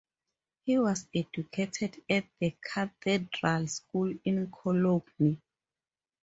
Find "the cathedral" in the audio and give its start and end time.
2.39-3.67